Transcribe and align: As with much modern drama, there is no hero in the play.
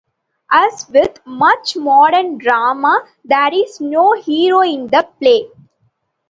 As 0.49 0.89
with 0.89 1.19
much 1.27 1.75
modern 1.75 2.39
drama, 2.39 3.05
there 3.23 3.53
is 3.53 3.79
no 3.79 4.13
hero 4.13 4.61
in 4.61 4.87
the 4.87 5.07
play. 5.19 5.45